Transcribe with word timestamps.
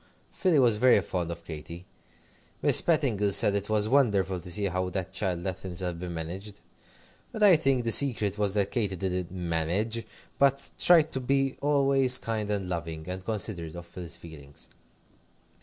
Philly 0.31 0.57
was 0.57 0.77
very 0.77 0.99
fond 0.99 1.29
of 1.29 1.43
Katy. 1.45 1.85
Miss 2.63 2.81
Petingill 2.81 3.31
said 3.33 3.53
it 3.53 3.69
was 3.69 3.87
wonderful 3.87 4.39
to 4.39 4.49
see 4.49 4.65
how 4.65 4.89
that 4.89 5.13
child 5.13 5.43
let 5.43 5.59
himself 5.59 5.99
be 5.99 6.07
managed. 6.07 6.59
But 7.31 7.43
I 7.43 7.55
think 7.55 7.83
the 7.83 7.91
secret 7.91 8.35
was 8.39 8.55
that 8.55 8.71
Katy 8.71 8.95
didn't 8.95 9.29
"manage," 9.31 10.03
but 10.39 10.71
tried 10.79 11.11
to 11.11 11.19
be 11.19 11.55
always 11.61 12.17
kind 12.17 12.49
and 12.49 12.67
loving, 12.67 13.07
and 13.07 13.23
considerate 13.23 13.75
of 13.75 13.85
Phil's 13.85 14.15
feelings. 14.15 14.69